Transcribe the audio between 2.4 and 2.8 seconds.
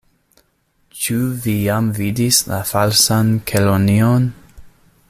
la